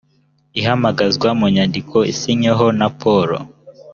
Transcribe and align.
ihamagazwa 0.59 1.29
mu 1.39 1.45
nyandiko 1.55 1.97
isinyweho 2.11 2.65
na 2.79 2.87
poolo 2.99 3.39